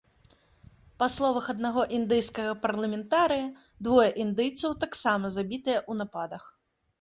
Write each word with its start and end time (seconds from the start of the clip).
Па 1.01 1.07
словах 1.15 1.45
аднаго 1.53 1.83
індыйскага 1.97 2.55
парламентарыя, 2.63 3.45
двое 3.89 4.09
індыйцаў 4.25 4.71
таксама 4.87 5.25
забітыя 5.37 5.79
ў 5.91 6.01
нападах. 6.03 6.43